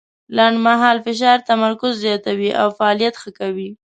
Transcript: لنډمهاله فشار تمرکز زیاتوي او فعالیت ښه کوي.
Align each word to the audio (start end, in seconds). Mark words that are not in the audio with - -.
لنډمهاله 0.35 0.99
فشار 1.07 1.37
تمرکز 1.49 1.93
زیاتوي 2.05 2.51
او 2.61 2.67
فعالیت 2.77 3.15
ښه 3.21 3.31
کوي. 3.39 3.69